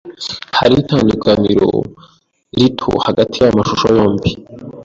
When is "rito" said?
2.57-2.91